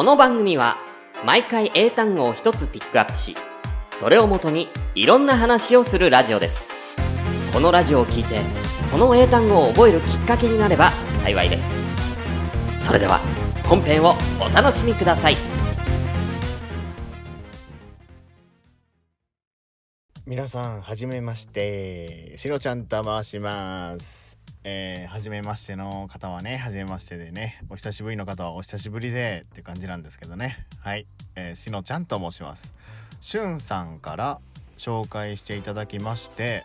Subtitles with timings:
[0.00, 0.78] この番組は
[1.26, 3.36] 毎回英単語を一つピックアップし
[3.90, 6.96] それをもとにいろんな話をするラジオです
[7.52, 8.40] このラジオを聞いて
[8.82, 10.90] その英単語を覚えるきっかけになれば
[11.22, 11.76] 幸いです
[12.78, 13.18] それでは
[13.68, 15.36] 本編をお楽しみください
[20.24, 22.36] 皆さん、はじめまして。
[22.36, 24.29] しのちゃんと申します。
[24.64, 30.66] えー、はじめましての方はね、はじめましてでね、お久しぶりの方はお久しぶりでって感じなんですけどね。
[30.80, 31.06] はい。
[31.36, 32.74] えー、しのちゃんと申します。
[33.20, 34.38] しゅんさんから
[34.76, 36.64] 紹介していただきまして、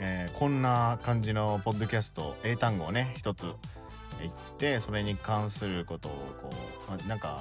[0.00, 3.46] えーこんな感じのポッドキャスト、英単語をね、一つ
[4.20, 6.12] 言って、それに関することを
[6.42, 6.50] こ
[6.90, 7.40] う、あなんか、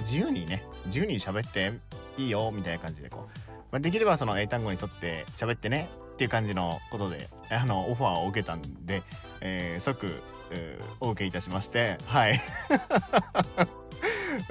[0.00, 1.72] 自由にね、自由に喋って
[2.16, 9.04] いいよ、みたいな感じでこう、ま、できればその英単語に沿って喋ってねっていう感じのことであのオファーを受けたんで、
[9.40, 10.12] えー即、
[10.50, 12.40] えーお受けいたしましてはい、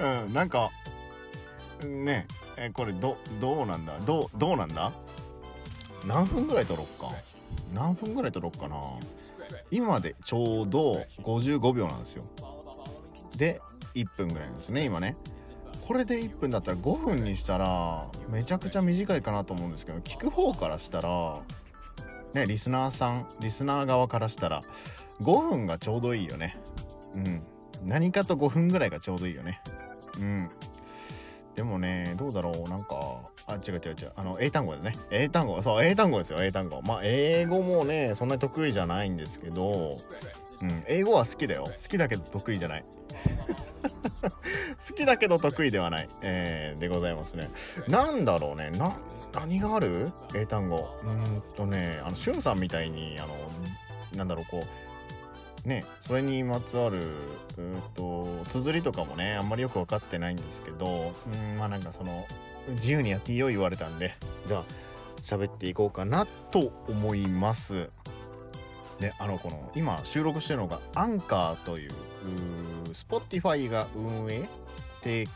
[0.00, 0.70] うん、なんか
[1.86, 3.98] ねえこれどどうなんだ？
[4.06, 4.92] どうどうなんだ？
[6.06, 7.10] 何分ぐらい撮ろっか？
[7.74, 8.76] 何分ぐらい撮ろっかな？
[9.70, 12.24] 今でちょうど55秒なんですよ。
[13.36, 13.60] で
[13.94, 15.16] 1分ぐらいなんですね今ね。
[15.86, 21.38] これで1分だったら5分にしたらめちゃくちゃ短いかなと思うんですけど聞く方からしたら
[22.34, 24.62] ねリスナーさんリスナー側からしたら
[25.20, 26.56] 5分がちょうどいいよね。
[27.14, 27.42] うん。
[27.84, 29.60] 何かと5分ぐらいがちょうどいいよね。
[30.18, 30.48] うん。
[31.54, 32.68] でもねどうだろう。
[32.68, 32.94] なんか
[33.46, 34.12] あ違う違う違う。
[34.16, 34.94] あの英単語でね。
[35.10, 36.80] 英単語そう英単語ですよ英単語。
[36.82, 39.96] まあ英語もねそんなに得意じゃないんですけど
[40.62, 40.84] うん。
[40.86, 41.64] 英語は好きだよ。
[41.64, 42.84] 好きだけど得意じゃない。
[44.88, 47.50] 好きだけど得意ではない、えーでございますね。
[47.88, 48.70] なんだろうね。
[48.70, 48.96] な、
[49.34, 50.12] 何がある？
[50.34, 50.88] 英単語。
[51.02, 53.34] うんとね、あの、しゅんさんみたいに、あの、
[54.16, 54.64] なんだろう、こ
[55.64, 62.26] う、ね、それにまつわる、うーと、綴りとかもね、あんまりよく分かってないんですけど、うん、まあなんかその、
[62.70, 64.14] 自由にやっていいよ言われたんで、
[64.46, 64.64] じゃあ、
[65.20, 67.90] 喋っていこうかなと思います。
[69.00, 71.94] で、あの、この、今収録してるのが、アンカーという、う
[72.92, 74.48] Spotify が運営
[75.02, 75.26] 提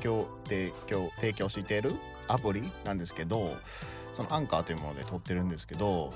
[0.00, 1.92] 供提供提供している
[2.28, 3.54] アプリなんですけど
[4.14, 6.12] そのアンカーというもので撮ってるんですけど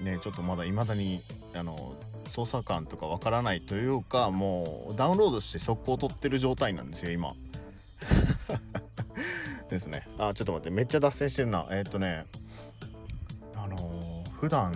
[0.00, 1.20] ねちょっとまだ未だに
[1.54, 1.94] あの
[2.26, 7.32] 操作感とかわからないというかもうダウンロードして速攻撮ってる状態なんですよ今。
[9.68, 10.08] ですね。
[10.18, 10.70] あちょっと待って。
[10.70, 11.66] めっちゃ脱線してるな。
[11.70, 12.24] えーっとね。
[13.54, 14.08] あのー
[14.40, 14.72] 普段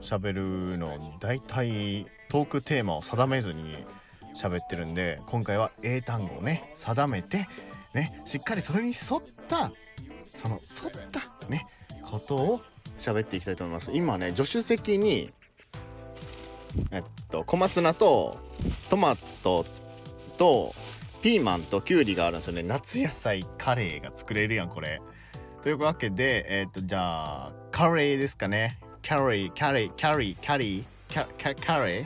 [0.00, 3.76] 喋るの大体トークテーマを定めずに
[4.38, 7.48] 喋ってるんで今回は英単語をね定めて
[7.92, 9.72] ねしっかりそれに沿った
[10.34, 11.66] その沿ったね
[12.02, 12.60] ことを
[12.96, 13.90] 喋っていきたいと思います。
[13.92, 15.30] 今ね助手席に
[16.92, 18.38] えっと小松菜と
[18.88, 19.64] トマト
[20.36, 20.74] と
[21.22, 22.62] ピーマンとキュウリがあるんですよね。
[22.62, 25.00] 夏野菜カレーが作れるやんこれ。
[25.62, 28.78] というわけでえっとじゃあカレーですかね。
[29.06, 32.04] カレーカレーカレーカレーカカカレー。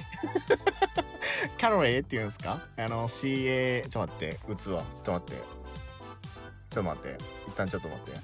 [1.63, 2.59] カロレーって言うんですか？
[2.77, 4.35] あの CA ちょっと待って。
[4.35, 5.43] 器ちょっと待って。
[6.71, 7.19] ちょっと待って。
[7.47, 8.19] 一旦ちょっと待って。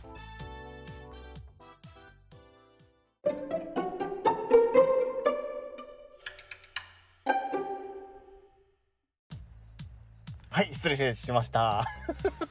[10.51, 11.85] はい失礼しました。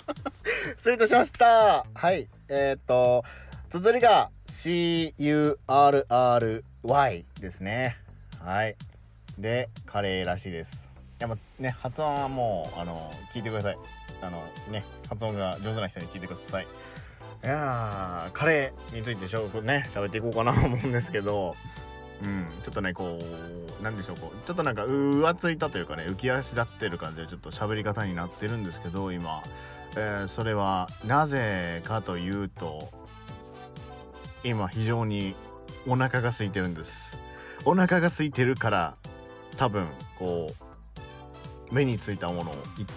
[0.77, 1.85] 失礼いたしました。
[1.95, 3.25] はいえっ、ー、と
[3.67, 5.51] 綴りが CURRY
[7.41, 7.97] ですね。
[8.39, 8.77] はい。
[9.37, 10.89] でカレーらしいです。
[11.19, 13.77] いやまあね発音はもうあの聞いてください。
[14.21, 16.67] あのね発音が上手な人に聞いてください。
[17.43, 21.55] いやーカレーについてしょね喋っていこうかなと思うんですけど
[22.23, 23.19] うんちょっとねこ
[23.79, 29.43] うなんでしょうこうちょっとなんか浮ついたというかね浮き足立ってる感じでちょっと喋り方になってるんですけど今、
[29.95, 32.89] えーそれはなぜかというと
[34.43, 35.35] 今非常に
[35.87, 37.19] お腹が空いてるんです。
[37.65, 38.95] お腹が空いてるから
[39.57, 39.85] 多分
[40.17, 40.47] こ
[41.71, 42.89] う目についたものを言っ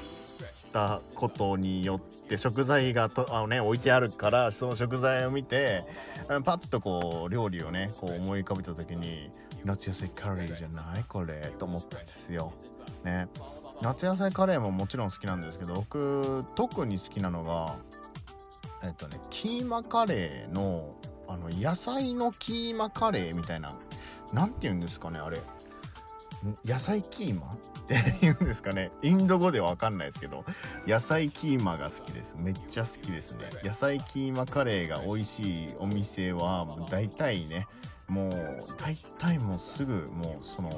[0.73, 5.85] たことによって食材がとあの、ね、置いてあるからその食材を見て
[6.45, 9.31] パッとこう料理をねこう思い浮かべた時に
[9.65, 11.05] 夏野菜カレーじゃない？
[11.09, 12.53] これと思ったんですよ。
[13.05, 13.27] ね。
[13.83, 17.75] 夏野菜カレーももちろん好きなんですけど僕特に好きなのが
[18.85, 20.95] えっとねキーマカレーの
[21.29, 23.73] あの野菜のキーマカレーみたいな
[24.33, 25.39] なんて言うんですかねあれ。
[26.65, 27.47] 野菜キーマ？
[27.53, 27.57] っ
[27.87, 28.91] て言うんですかね。
[29.03, 30.45] インド語では分かんないですけど
[30.87, 32.37] 野菜キーマが好きです。
[32.39, 33.41] めっちゃ好きですね。
[33.65, 37.67] 野菜キーマカレーが美味しいお店はもう大体ね
[38.09, 38.33] もう
[38.79, 40.71] 大体もうすぐもうその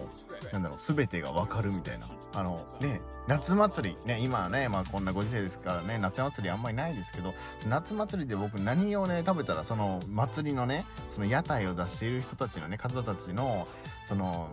[0.53, 2.09] なんだろう全てが分かるみたいな。
[2.35, 3.97] あのね夏祭り。
[4.07, 7.35] ね今はねまあこんなご時世ですからね夏祭りあんまりないですけど
[7.69, 13.69] 夏祭りで僕何をね食べたらその祭りのねその屋台を出している人たちのね方たちの
[14.07, 14.49] その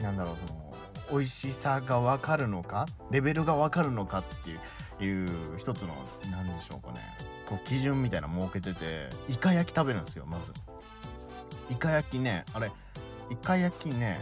[0.00, 0.74] なんだろうその
[1.10, 2.86] 美味しさが分かるのか？
[3.10, 4.58] レベルが分かるのかっていう
[5.04, 5.88] いう一つの
[6.30, 7.00] 何でしょうかね。
[7.46, 10.52] こう基準みたいなの設けててイカ焼き食べるんですよまず。
[11.70, 12.70] イカ焼きねあれ
[13.30, 14.20] イカ焼きね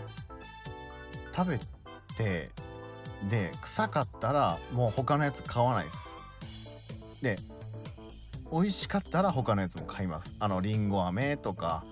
[1.37, 1.58] 食べ
[2.16, 2.50] て
[3.28, 6.19] で臭かったらもう他のやつ買わないです。
[7.23, 7.38] で
[8.50, 10.34] 美味しかったら他のやつも買います。
[10.40, 11.84] あのりんご飴とか、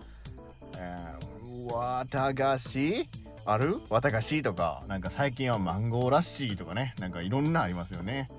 [0.76, 3.08] えー、綿菓子？
[3.50, 3.80] ある？
[3.88, 8.30] 綿菓子とかなんか最近はマンゴーラッシーとかねなんかいろんなありますよね。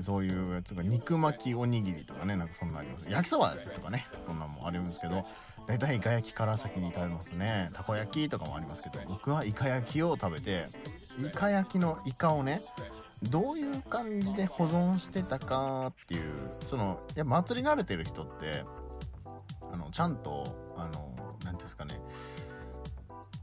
[0.00, 3.10] そういうやつが肉巻きおにぎりとかねなんかそんなあります。
[3.10, 5.26] 焼きそばのやつとかねそんなんもあるんですけど
[5.66, 7.68] 大体イカ焼きから先に食べますね。
[7.74, 10.64] たこ焼きとかもありますけど僕はイカ焼きを食べて
[11.18, 12.62] イカ焼きのイカをね
[13.24, 16.22] どういう感じで保存してたかっていう
[16.66, 18.64] そのいや祭り慣れてる人って
[19.70, 20.46] あのちゃんと
[20.78, 21.10] あの
[21.40, 22.00] 何ていうんですかね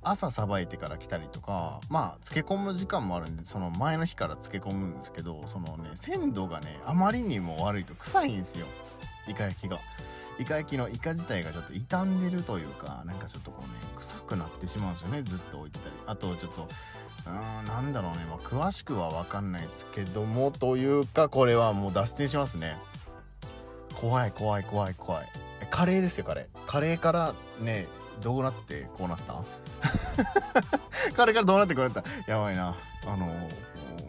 [0.09, 8.65] 朝さばいてから来たりとかまあ漬け込む時間もあるんでその前の日から漬け込むんですけどそのね鮮度がねあまりにも悪いと臭いんですよ。
[9.27, 9.77] イカ焼きが。
[10.39, 15.95] イカ焼きのイカ自体がちょっと傷んでるというかなんかちょっとこうね臭くなってしまうんですよねずっと置いてたり。
[16.05, 22.77] あとちょっとうーんなんだろうね、まあ、詳しくは分かんないですけどもというかこれはもう脱線しますね。
[23.95, 25.25] 怖い怖い怖い怖い。
[25.71, 26.65] カレーですよカレー。
[26.67, 27.87] カレーからね
[28.21, 29.43] どうなってこうなった？
[31.13, 32.03] カレーからどうなってこうなった？
[32.31, 32.75] やばいな。
[33.05, 33.27] あの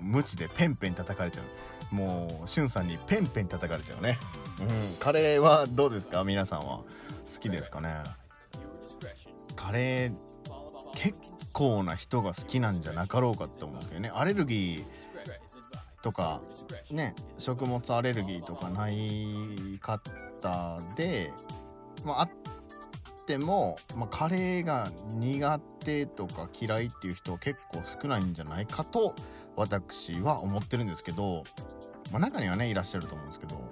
[0.00, 1.42] 無知でペンペン叩かれちゃ
[1.92, 1.94] う。
[1.94, 4.18] もうしゅんさんにペンペン叩かれちゃうね。
[4.60, 4.62] う
[4.94, 4.96] ん。
[4.98, 6.24] カレーはどうですか？
[6.24, 6.78] 皆さんは。
[6.78, 6.84] 好
[7.40, 7.94] きですかね？
[9.56, 10.12] カレー
[10.94, 11.14] 結
[11.52, 14.10] 構な人が好きなんじゃなかろうかって思うけどね。
[14.14, 16.40] アレルギーとか
[16.90, 21.30] ね食物アレルギーとかない方で、
[22.04, 22.30] まあ、あっ
[23.28, 24.90] ても、まあ、カレーが
[25.20, 29.14] 苦手とか嫌いっていう人は結構少ないんじゃないかと
[29.54, 31.44] 私は思ってるんですけど、
[32.10, 33.62] まあ、中にはねいらっしゃると思うんですけど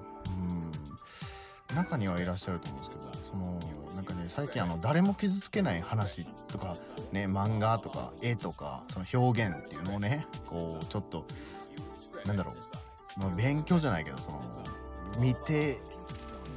[1.70, 3.58] うん中にはいらっしゃると思うんですけどその
[3.94, 6.76] なんかね最近あの誰も傷つけない話とか
[7.12, 11.24] ね漫画とか絵とかその表現っていうのをねこうちょっと
[12.26, 12.52] なんだろ
[13.16, 14.42] う、まあ、勉強じゃないけどその
[15.18, 15.78] 見て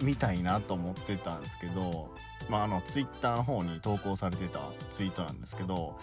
[0.01, 2.09] みたいなと思ってたんですけど
[2.49, 4.59] まああのツイッターの方に投稿されてた
[4.91, 5.95] ツイートなんですけど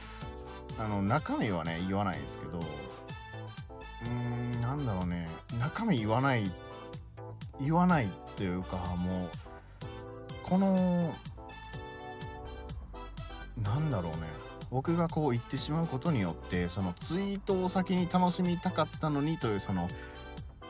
[0.78, 5.28] あの中身はね言わないですけどうーんなんだろうね。
[5.60, 6.50] 中身言わない
[7.60, 9.28] 言わないっていうかもう
[10.42, 11.14] この
[13.62, 14.46] なんだろうね。
[14.70, 19.88] 僕がこう言ってしまうことによってそのツイートを先に楽しみたかったのにというその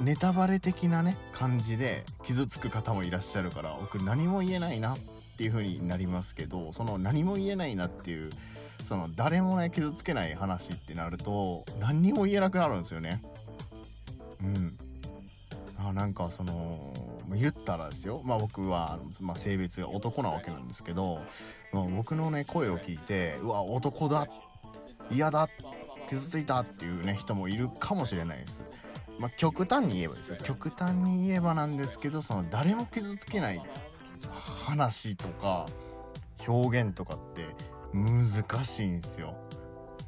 [0.01, 4.99] ネタバレ的なね感じで傷つく方もいらっしゃるから僕何も言えないなっ
[5.37, 8.31] っていう風になりますけどその何も言えないなっていう
[8.83, 13.21] その誰もね傷つけない話ってなると何にも言えなくなるんですよね。
[14.43, 14.79] うん。
[15.79, 16.95] あなんかその
[17.35, 21.21] 言ったらですよまあ僕は、まあ、性別が男なわけなんですけど、
[21.71, 24.27] まあ、僕のね声を聞いてうわ男だ
[25.11, 25.51] 嫌だ
[26.09, 28.63] 傷ついたっていうね人もいるかもしれないです。
[29.19, 33.63] まあ、極端に言えばですよ極端に言えばなんですけどその誰も傷つけない
[34.65, 35.67] 話とか
[36.47, 37.45] 表現とかって
[37.93, 39.35] 難しいんですよ。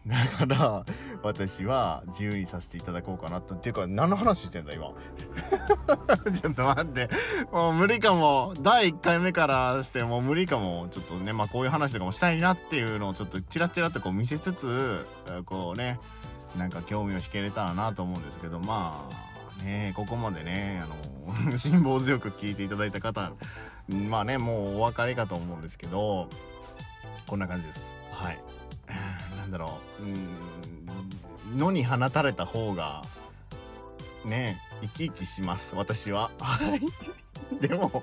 [0.07, 0.85] だから
[1.23, 3.55] 私は自由にさせていただこうかなと。
[3.55, 4.89] っていうか何の話してんだ今？
[6.33, 7.11] ちょっと待って。
[7.53, 8.55] もう無理かも。
[8.61, 10.89] 第1回目からしてもう無理かも。
[10.91, 15.07] ちょっとねまあこういう話とかもしたいなっていうのをちょっとチラチラとこう見せつつ
[15.45, 15.99] こうね
[16.57, 19.07] なんか興味を引けれたらなと思うんですけどま
[19.61, 23.33] あねここまでねあの辛抱強く聞いていただいた方
[23.89, 26.29] まあねもうお別れかと思うんですけど
[27.27, 27.97] こんな感じです。
[28.11, 28.39] はい。
[29.37, 30.03] なんだろう。
[30.03, 31.59] うん。
[31.59, 33.03] 野に放たれた方が
[34.25, 35.75] ね生き生きします。
[35.75, 36.31] 私は。
[36.41, 36.81] はい。
[37.61, 38.03] でも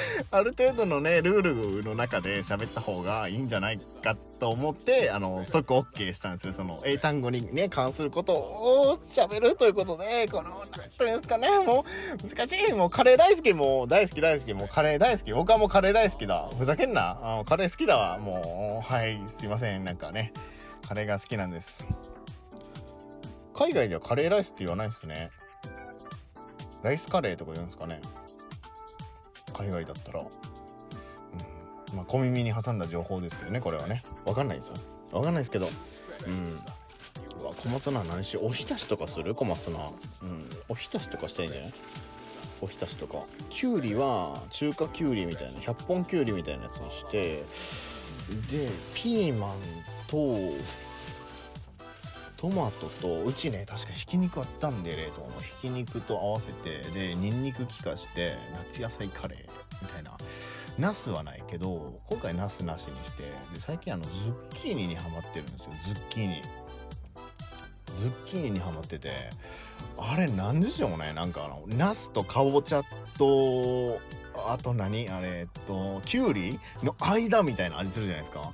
[0.30, 12.72] ある程度のねルールの中で喋った方がいいんじゃないかと思ってあの即 OK したんですよその英単語にね関することを喋るということでこの何というんですかねもう難しい。
[12.72, 13.52] もうカレー大好き。
[13.52, 14.54] もう大好き大好き。
[14.54, 15.32] もうカレー大好き。
[15.32, 16.48] 僕はもうカレー大好きだ。
[16.58, 17.18] ふざけんな。
[17.40, 18.18] あカレー好きだわ。
[18.18, 19.84] もうはいすいません。
[19.84, 20.32] なんかね
[20.86, 21.86] カレーが好きなんです。
[23.54, 25.30] 海外ではカレーライスって言わないですね。
[26.82, 28.00] ライスカレーとか言うんですかね。
[29.58, 34.02] 海外だったら、うん、まあ小耳に挟んだ情報ですけどねこれはね。
[34.24, 34.74] 分かんないですよ。
[35.10, 35.66] 分かんないですけど。
[35.66, 37.42] うん。
[37.42, 39.34] うわ小松菜何しおひたしとかする？
[39.34, 39.78] 小松菜。
[40.22, 40.48] うん。
[40.68, 41.72] おひたしとかしたいんじゃない？
[42.60, 43.18] おひたしとか。
[43.50, 47.42] きゅうりは中華きゅうりみたいな100本きゅうりみたいなやつにして。
[48.50, 49.50] でピーマン
[50.08, 50.18] と
[52.38, 55.28] トマトとうちね確かひき肉あったんで冷凍の。
[55.42, 59.38] ひき肉と合わせてでニンニク効かして夏野菜カレー
[59.82, 60.12] みたいな。
[60.78, 65.72] ナスはないけど今回ナスなしにしてで最近あのズッキーニにハマってるんですよ。
[65.82, 66.42] ズッキーニ。
[67.92, 69.10] ズッキーニにハマってて
[69.96, 71.12] あれなんでしょうね。
[71.14, 72.82] なんかあのナスとかぼちゃ
[73.18, 73.98] と
[74.46, 75.08] あと何？
[75.08, 78.52] あれえっときゅうりの間みたいな味するじゃないですか。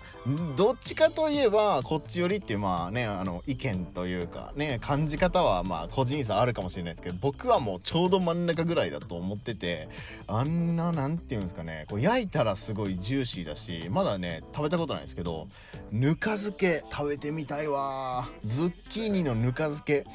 [0.57, 9.89] どっちかといえばこっち寄りっていうまあねあの意見というかね感じ方はまあ個人差あるかもしれないですけど僕はもうちょうど真ん中ぐらいだと思ってて
[10.27, 15.47] あんななんていうんですかねこう焼いたらすごいジューシーだしまだね食べたことないですけど
[15.93, 20.07] ぬか漬け食べてみたいわズッキーニのぬか漬け。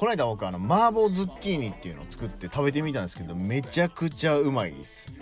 [0.00, 5.14] この間僕あの麻婆ズッキーニっていうのを作って食べてみたんですけどめちゃくちゃうまいです。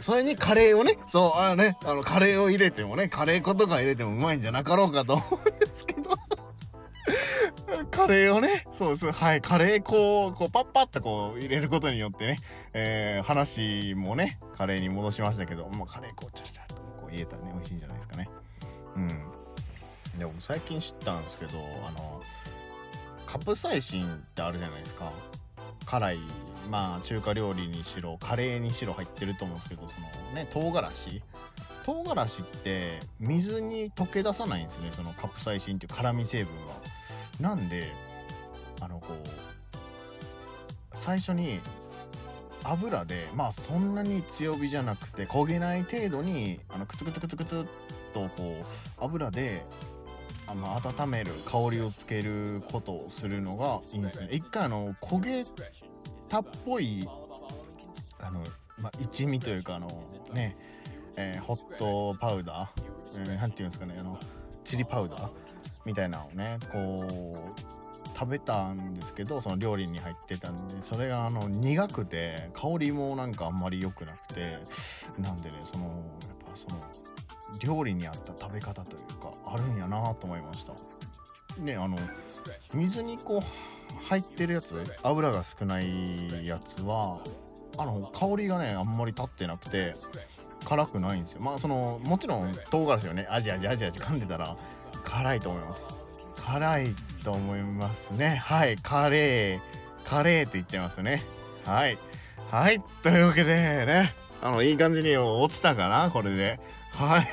[0.00, 6.10] それにカレーをねそうあのねあのカレーを入れてもねカレー粉とか入れてもうまいんじゃなかろうかと思うんですけど。
[7.92, 9.12] カレーをねそうです。
[9.12, 12.38] はいカレー粉をこうパッパッとこう入れることによってね、
[12.72, 18.28] えー、話もねカレーに戻しましたけどもうカレー粉をチャチャッとこう入れたらね美味しいんじゃないですかね。
[18.96, 20.18] うん。
[20.18, 22.20] でも最近知ったんですけどあの
[23.26, 25.10] カプサイシンってあるじゃないですか。
[25.86, 26.18] 辛い
[26.70, 31.22] まあ中華料理にしろカレーにしろ入ってると思うんですけどそのね唐辛子。
[31.84, 36.74] 唐辛子って水に溶け出さないんですねそのカプサイシンっていう辛み成分は
[37.40, 37.92] なんで
[38.80, 39.16] あのこう
[40.94, 41.60] 最初に
[42.62, 47.64] 油でまあそんなに強火じゃなくて焦げない程度にあのクツクツクツクツっ
[48.14, 48.64] とこ
[48.98, 49.62] う油で
[50.46, 54.28] あの温める香りをつけることをするのがいいんですね。
[54.30, 55.44] 一回あの焦げ
[56.28, 57.08] たっぽい
[58.20, 58.40] あの、
[58.80, 59.88] まあ、一味というかあの
[60.32, 60.56] ね、
[61.16, 62.68] えー、ホットパウダー、
[63.20, 64.18] えー、なんていうんですかねあの
[64.64, 65.30] チリパウダー
[65.84, 74.56] みたいなのをねこう食べたんですけどその料理に入ってたんでそれがあの苦くて香りもなんかあんまり良くなくて
[75.18, 75.92] なんでねそのやっ
[76.44, 76.76] ぱその
[77.60, 79.13] 料理に合った食べ方という
[79.54, 80.72] あるんやなと思いました。
[81.62, 81.96] ねあの
[82.74, 87.20] 水にこう入ってるやつ油が少ないやつは
[87.78, 89.94] あの香りがねあんまり立ってなくて
[90.64, 91.42] 辛くないんですよ。
[91.42, 94.56] まあそのもちろん唐辛子をねアジアジアジアジ噛んでたら
[95.04, 95.90] 辛いと思います。
[96.44, 98.36] 辛いと思いますね。
[98.36, 98.76] はい。
[98.76, 101.22] カレーカレーって言っちゃいますよね。
[101.64, 101.96] はい。
[102.50, 102.82] はい。
[103.02, 103.54] というわけで
[103.86, 106.58] ねあのいい感じに落ちたかなこれで。
[106.92, 107.28] はい。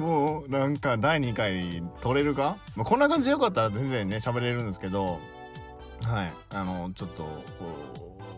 [0.00, 5.20] もうなんか第2回撮れるか、まあ、こんな感じでよかったら全然ね喋れるんですけど
[6.02, 6.32] はい。
[6.54, 7.22] あのちょっと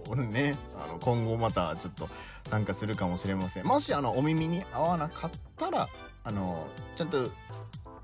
[0.07, 2.09] こうねあの今後またちょっと
[2.45, 3.65] 参加するかもしれません。
[3.65, 5.89] もしあのお耳に合わなかったら
[6.25, 6.67] あの
[6.97, 7.31] ちゃんと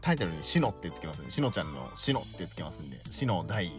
[0.00, 3.00] タイトルに「しの」ってつけますんでしのちゃんの「しの」ってつけますんで。
[3.10, 3.72] しの第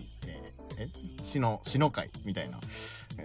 [0.78, 0.90] え？
[1.24, 2.60] しのしの会みたいな。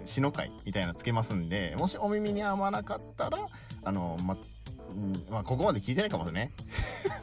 [0.05, 3.37] しの会みたいなつけますんでもしお耳に合わなかったら
[3.85, 4.35] あのま
[5.29, 6.51] まあ、ここまで聞いてないかもね。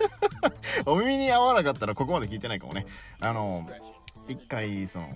[0.87, 2.87] お耳に合わなかったらここまで聞いてないかもね。
[3.21, 3.69] あの、
[4.29, 5.09] 一回、その、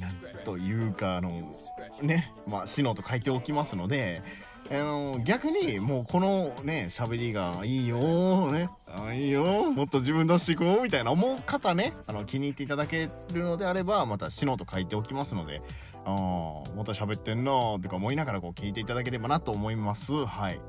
[0.00, 1.58] なんというか、あの、
[2.02, 4.22] ね、まあ、シノと書いておきますので、
[4.70, 8.68] あの逆にもうこのね喋りがいいよね。
[8.86, 11.94] あいいよもっと自分出していこうみたいな思う方ね。
[12.06, 15.62] あの気に入っていただけるのであればまた「シノ」と書いておきますので
[16.04, 20.26] あまた喋ってんなーとか思いながらこう聞いていただければなと思います。
[20.26, 20.60] はい。